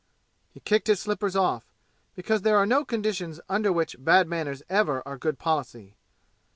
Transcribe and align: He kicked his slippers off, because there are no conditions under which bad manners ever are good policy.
He 0.51 0.59
kicked 0.59 0.87
his 0.87 0.99
slippers 0.99 1.35
off, 1.35 1.67
because 2.15 2.41
there 2.41 2.57
are 2.57 2.65
no 2.65 2.83
conditions 2.83 3.39
under 3.47 3.71
which 3.71 4.03
bad 4.03 4.27
manners 4.27 4.63
ever 4.67 5.03
are 5.07 5.15
good 5.15 5.37
policy. 5.37 5.93